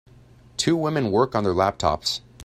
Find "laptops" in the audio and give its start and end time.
1.53-2.21